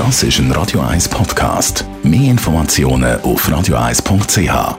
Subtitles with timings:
[0.00, 1.84] Das ist ein Radio 1 Podcast.
[2.02, 4.78] Mehr Informationen auf radio1.ch.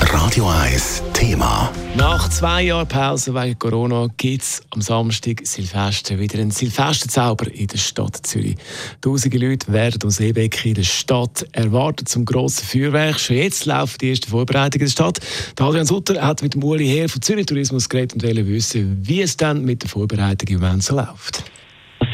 [0.00, 1.72] Radio 1 Thema.
[1.96, 7.66] Nach zwei Jahren Pause wegen Corona gibt es am Samstag Silvester wieder einen Silvesterzauber in
[7.66, 8.54] der Stadt Zürich.
[9.00, 13.18] Tausende Leute werden aus Ebeck in der Stadt erwartet zum grossen Feuerwerk.
[13.18, 15.18] Schon jetzt laufen die ersten Vorbereitungen in der Stadt.
[15.58, 19.00] Der Adrian Sutter hat mit dem Uli Heer von Zürich Tourismus geredet und wollte wissen,
[19.02, 21.42] wie es dann mit der Vorbereitung im Moment so läuft.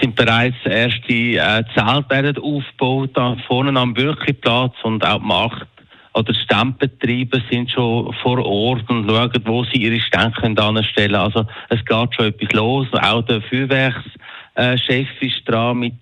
[0.05, 3.17] Sind bereits erste äh, Zelte werden aufgebaut,
[3.49, 5.67] vorne am Bürgerplatz und auch die Markt
[6.13, 11.15] oder Stempbetriebe sind schon vor Ort und schauen, wo sie ihre Stände anstellen können.
[11.15, 12.87] Also es geht schon etwas los.
[12.93, 15.95] Auch der Feuerwerkschef ist dran mit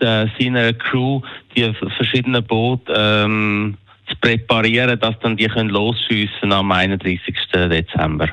[0.00, 1.22] äh, seiner Crew,
[1.56, 3.78] die verschiedenen Boote ähm,
[4.10, 7.34] zu präparieren, dass dann die können losschiessen am 31.
[7.50, 8.28] Dezember.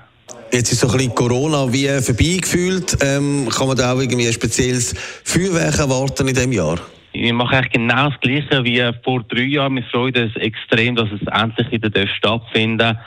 [0.52, 2.98] Jetzt ist so ein bisschen Corona wie vorbeigefühlt.
[3.02, 6.80] Ähm, kann man da auch irgendwie ein spezielles Feuerwerk erwarten in diesem Jahr?
[7.13, 9.76] Wir machen eigentlich genau das Gleiche wie vor drei Jahren.
[9.76, 12.98] Wir freuen uns extrem, dass es endlich wieder stattfinden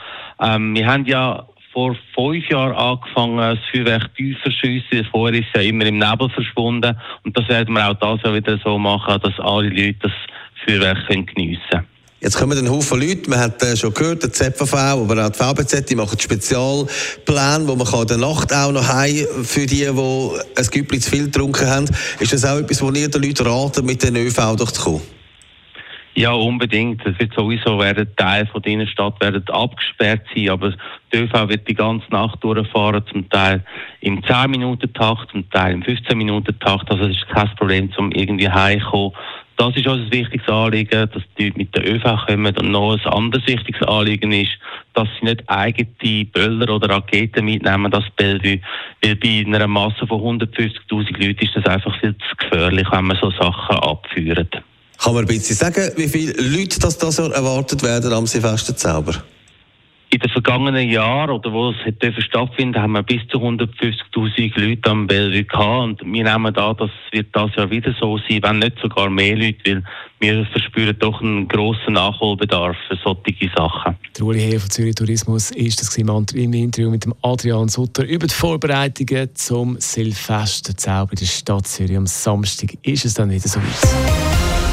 [0.41, 5.07] ähm, Wir haben ja vor fünf Jahren angefangen, das Feuerwerk tief zu schiessen.
[5.11, 6.97] Vorher ist es ja immer im Nebel verschwunden.
[7.23, 10.11] Und das werden wir auch das Jahr wieder so machen, dass alle Leute das
[10.65, 11.88] Feuerwerk geniessen können.
[12.21, 15.37] Jetzt kommen ein Haufen Leute, man hat äh, schon gehört, der ZVV, aber auch die
[15.37, 20.57] VBZ, die machen Spezialpläne, wo man kann der Nacht auch noch heim für die, die
[20.57, 21.85] ein Güppli zu viel getrunken haben.
[22.19, 25.01] Ist das auch etwas, wo ihr den Leuten raten, mit den ÖV durchzukommen?
[26.15, 27.05] Ja, unbedingt.
[27.05, 30.73] Es wird sowieso werden Teil von der Innenstadt werden abgesperrt sein, aber
[31.13, 33.63] die ÖV wird die ganze Nacht durchfahren, zum Teil
[34.01, 36.91] im 10-Minuten-Takt, zum Teil im 15-Minuten-Takt.
[36.91, 39.13] Also es ist kein Problem, um irgendwie heimzukommen
[39.59, 42.55] das ist uns ein wichtiges Anliegen, dass die mit der ÖV kommen.
[42.55, 44.51] Und noch ein anderes wichtiges Anliegen ist,
[44.93, 48.61] dass sie nicht eigene Böller oder Raketen mitnehmen, das Bellevue.
[49.03, 53.17] Weil bei einer Masse von 150.000 Leuten ist das einfach viel zu gefährlich, wenn man
[53.21, 54.63] so Sachen abführt.
[54.97, 59.11] Kann man ein bisschen sagen, wie viele Leute das, das erwartet werden am Silvesterzauber?
[59.11, 59.38] In den
[60.41, 66.01] vergangenen Jahren, oder wo es stattfinden, haben wir bis zu 150.000 Leute am Bellevue gehabt.
[66.01, 69.35] Und wir nehmen an, das wird das Jahr wieder so sein, wenn nicht sogar mehr
[69.35, 69.83] Leute, weil
[70.19, 73.95] wir verspüren doch einen grossen Nachholbedarf für solche Sachen.
[74.17, 78.33] Der Uli Heer von Zürich Tourismus ist das im Interview mit Adrian Sutter über die
[78.33, 81.97] Vorbereitungen zum Silvesterzauber in der Stadt Zürich.
[81.97, 84.28] Am Samstag ist es dann wieder so weit.